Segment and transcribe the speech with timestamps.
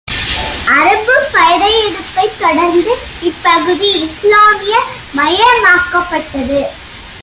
[0.67, 2.93] அரபு படையெடுப்பைத் தொடர்ந்து
[3.21, 4.75] இப்பகுதி இஸ்லாமிய
[5.15, 6.61] மயமாக்கப்பட்டது.